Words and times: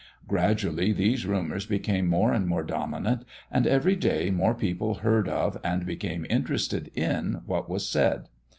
Gradually 0.27 0.93
these 0.93 1.27
rumors 1.27 1.67
became 1.67 2.07
more 2.07 2.33
and 2.33 2.47
more 2.47 2.63
dominant, 2.63 3.23
and 3.51 3.67
every 3.67 3.95
day 3.95 4.31
more 4.31 4.55
people 4.55 4.95
heard 4.95 5.29
of 5.29 5.59
and 5.63 5.85
became 5.85 6.25
interested 6.27 6.89
in 6.95 7.41
what 7.45 7.69
was 7.69 7.87
said. 7.87 8.27